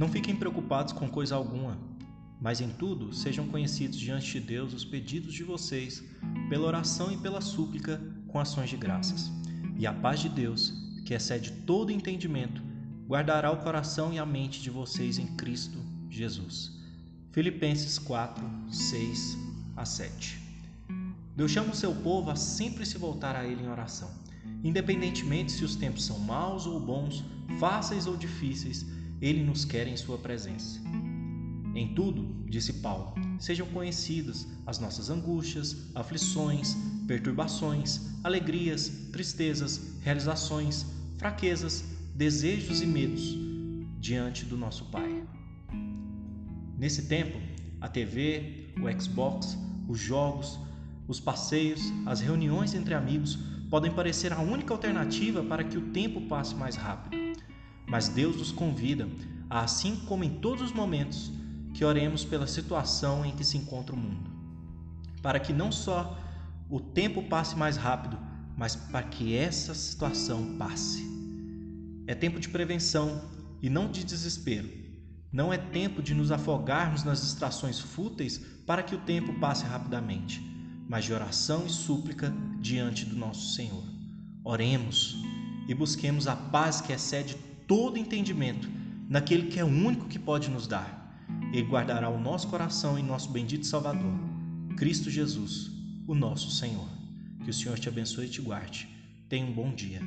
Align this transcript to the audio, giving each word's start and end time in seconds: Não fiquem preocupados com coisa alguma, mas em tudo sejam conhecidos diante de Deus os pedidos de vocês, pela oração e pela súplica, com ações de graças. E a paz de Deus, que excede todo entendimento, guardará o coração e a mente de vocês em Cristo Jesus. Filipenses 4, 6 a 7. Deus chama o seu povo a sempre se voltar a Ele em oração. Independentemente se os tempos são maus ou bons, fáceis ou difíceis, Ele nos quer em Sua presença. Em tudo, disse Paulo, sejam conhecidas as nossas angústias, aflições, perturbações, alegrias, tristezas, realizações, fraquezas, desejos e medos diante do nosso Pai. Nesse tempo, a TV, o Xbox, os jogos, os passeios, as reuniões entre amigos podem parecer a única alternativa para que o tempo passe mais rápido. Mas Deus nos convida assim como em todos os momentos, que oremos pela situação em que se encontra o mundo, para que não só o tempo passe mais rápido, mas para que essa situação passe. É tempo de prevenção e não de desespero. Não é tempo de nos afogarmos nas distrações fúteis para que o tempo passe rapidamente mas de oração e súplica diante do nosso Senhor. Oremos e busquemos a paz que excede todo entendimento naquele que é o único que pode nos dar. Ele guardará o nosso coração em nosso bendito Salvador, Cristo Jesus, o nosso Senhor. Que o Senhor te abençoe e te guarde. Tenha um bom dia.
Não 0.00 0.08
fiquem 0.08 0.34
preocupados 0.34 0.94
com 0.94 1.06
coisa 1.06 1.34
alguma, 1.34 1.76
mas 2.40 2.62
em 2.62 2.70
tudo 2.70 3.12
sejam 3.12 3.46
conhecidos 3.48 3.98
diante 3.98 4.32
de 4.32 4.40
Deus 4.40 4.72
os 4.72 4.82
pedidos 4.82 5.34
de 5.34 5.44
vocês, 5.44 6.02
pela 6.48 6.66
oração 6.66 7.12
e 7.12 7.18
pela 7.18 7.42
súplica, 7.42 8.00
com 8.26 8.38
ações 8.38 8.70
de 8.70 8.78
graças. 8.78 9.30
E 9.76 9.86
a 9.86 9.92
paz 9.92 10.20
de 10.20 10.30
Deus, 10.30 10.72
que 11.04 11.12
excede 11.12 11.52
todo 11.66 11.92
entendimento, 11.92 12.62
guardará 13.06 13.52
o 13.52 13.58
coração 13.58 14.10
e 14.10 14.18
a 14.18 14.24
mente 14.24 14.62
de 14.62 14.70
vocês 14.70 15.18
em 15.18 15.26
Cristo 15.36 15.78
Jesus. 16.08 16.80
Filipenses 17.30 17.98
4, 17.98 18.42
6 18.70 19.36
a 19.76 19.84
7. 19.84 20.40
Deus 21.36 21.50
chama 21.50 21.72
o 21.72 21.76
seu 21.76 21.94
povo 21.96 22.30
a 22.30 22.36
sempre 22.36 22.86
se 22.86 22.96
voltar 22.96 23.36
a 23.36 23.44
Ele 23.44 23.64
em 23.64 23.68
oração. 23.68 24.10
Independentemente 24.64 25.52
se 25.52 25.62
os 25.62 25.76
tempos 25.76 26.06
são 26.06 26.18
maus 26.20 26.64
ou 26.64 26.80
bons, 26.80 27.22
fáceis 27.58 28.06
ou 28.06 28.16
difíceis, 28.16 28.86
Ele 29.20 29.42
nos 29.42 29.64
quer 29.64 29.86
em 29.86 29.96
Sua 29.96 30.18
presença. 30.18 30.80
Em 31.74 31.94
tudo, 31.94 32.44
disse 32.48 32.74
Paulo, 32.74 33.14
sejam 33.38 33.66
conhecidas 33.66 34.46
as 34.66 34.78
nossas 34.78 35.08
angústias, 35.08 35.76
aflições, 35.94 36.76
perturbações, 37.06 38.00
alegrias, 38.24 38.88
tristezas, 39.12 39.98
realizações, 40.00 40.86
fraquezas, 41.16 41.84
desejos 42.14 42.82
e 42.82 42.86
medos 42.86 43.36
diante 44.00 44.44
do 44.44 44.56
nosso 44.56 44.86
Pai. 44.86 45.22
Nesse 46.76 47.02
tempo, 47.06 47.38
a 47.80 47.88
TV, 47.88 48.72
o 48.80 49.00
Xbox, 49.00 49.56
os 49.88 49.98
jogos, 49.98 50.58
os 51.06 51.20
passeios, 51.20 51.80
as 52.06 52.20
reuniões 52.20 52.74
entre 52.74 52.94
amigos 52.94 53.38
podem 53.68 53.92
parecer 53.92 54.32
a 54.32 54.40
única 54.40 54.72
alternativa 54.74 55.42
para 55.44 55.62
que 55.62 55.78
o 55.78 55.92
tempo 55.92 56.22
passe 56.22 56.54
mais 56.54 56.74
rápido. 56.74 57.16
Mas 57.90 58.08
Deus 58.08 58.36
nos 58.36 58.52
convida 58.52 59.08
assim 59.50 59.96
como 60.06 60.24
em 60.24 60.38
todos 60.38 60.62
os 60.62 60.72
momentos, 60.72 61.32
que 61.74 61.84
oremos 61.84 62.24
pela 62.24 62.46
situação 62.46 63.26
em 63.26 63.34
que 63.34 63.44
se 63.44 63.58
encontra 63.58 63.94
o 63.94 63.98
mundo, 63.98 64.30
para 65.20 65.40
que 65.40 65.52
não 65.52 65.72
só 65.72 66.18
o 66.68 66.80
tempo 66.80 67.22
passe 67.24 67.56
mais 67.56 67.76
rápido, 67.76 68.16
mas 68.56 68.76
para 68.76 69.02
que 69.02 69.36
essa 69.36 69.74
situação 69.74 70.56
passe. 70.56 71.04
É 72.06 72.14
tempo 72.14 72.38
de 72.38 72.48
prevenção 72.48 73.22
e 73.60 73.68
não 73.68 73.90
de 73.90 74.04
desespero. 74.04 74.68
Não 75.32 75.52
é 75.52 75.58
tempo 75.58 76.02
de 76.02 76.14
nos 76.14 76.32
afogarmos 76.32 77.04
nas 77.04 77.20
distrações 77.20 77.78
fúteis 77.78 78.38
para 78.66 78.82
que 78.82 78.94
o 78.94 78.98
tempo 78.98 79.38
passe 79.40 79.64
rapidamente 79.64 80.50
mas 80.90 81.04
de 81.04 81.12
oração 81.12 81.64
e 81.64 81.70
súplica 81.70 82.34
diante 82.58 83.04
do 83.04 83.14
nosso 83.14 83.54
Senhor. 83.54 83.84
Oremos 84.42 85.16
e 85.68 85.72
busquemos 85.72 86.26
a 86.26 86.34
paz 86.34 86.80
que 86.80 86.92
excede 86.92 87.36
todo 87.70 87.96
entendimento 87.96 88.68
naquele 89.08 89.46
que 89.46 89.60
é 89.60 89.64
o 89.64 89.68
único 89.68 90.08
que 90.08 90.18
pode 90.18 90.50
nos 90.50 90.66
dar. 90.66 91.22
Ele 91.52 91.68
guardará 91.68 92.08
o 92.08 92.20
nosso 92.20 92.48
coração 92.48 92.98
em 92.98 93.02
nosso 93.04 93.30
bendito 93.30 93.64
Salvador, 93.64 94.12
Cristo 94.76 95.08
Jesus, 95.08 95.70
o 96.04 96.12
nosso 96.12 96.50
Senhor. 96.50 96.88
Que 97.44 97.50
o 97.50 97.54
Senhor 97.54 97.78
te 97.78 97.88
abençoe 97.88 98.26
e 98.26 98.28
te 98.28 98.40
guarde. 98.40 98.88
Tenha 99.28 99.46
um 99.46 99.52
bom 99.52 99.72
dia. 99.72 100.02